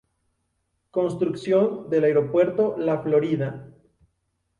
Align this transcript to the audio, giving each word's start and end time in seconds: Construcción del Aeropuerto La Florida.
Construcción 0.89 1.87
del 1.91 2.05
Aeropuerto 2.05 2.75
La 2.75 3.03
Florida. 3.03 3.71